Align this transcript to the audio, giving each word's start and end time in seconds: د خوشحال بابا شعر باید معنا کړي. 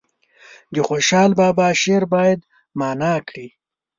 د 0.73 0.75
خوشحال 0.87 1.31
بابا 1.41 1.67
شعر 1.81 2.03
باید 2.13 2.39
معنا 2.79 3.13
کړي. 3.27 3.47